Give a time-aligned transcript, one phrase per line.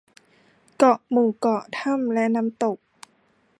[0.77, 2.77] เกาะ หมู่เกาะ ถ้ำ และน้ำตก